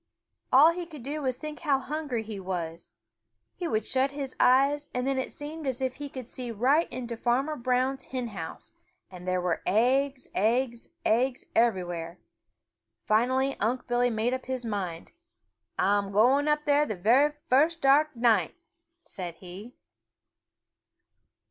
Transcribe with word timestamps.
All 0.51 0.71
he 0.71 0.87
could 0.87 1.03
do 1.03 1.21
was 1.21 1.35
to 1.35 1.41
think 1.41 1.59
how 1.59 1.77
hungry 1.77 2.23
he 2.23 2.39
was. 2.39 2.91
He 3.53 3.67
would 3.67 3.85
shut 3.85 4.09
his 4.09 4.35
eyes, 4.39 4.87
and 4.95 5.05
then 5.05 5.19
it 5.19 5.31
seemed 5.31 5.67
as 5.67 5.79
if 5.79 5.97
he 5.97 6.09
could 6.09 6.25
see 6.27 6.49
right 6.49 6.91
into 6.91 7.15
Farmer 7.15 7.55
Brown's 7.55 8.05
hen 8.05 8.29
house, 8.29 8.73
and 9.11 9.27
there 9.27 9.39
were 9.39 9.61
eggs, 9.63 10.27
eggs, 10.33 10.89
eggs, 11.05 11.45
everywhere. 11.55 12.17
Finally 13.05 13.55
Unc' 13.59 13.85
Billy 13.87 14.09
made 14.09 14.33
up 14.33 14.47
his 14.47 14.65
mind. 14.65 15.11
"Ah'm 15.77 16.11
going 16.11 16.47
up 16.47 16.65
there 16.65 16.87
the 16.87 16.95
very 16.97 17.33
first 17.47 17.79
dark 17.79 18.15
night!" 18.15 18.55
said 19.05 19.35
he. 19.35 19.75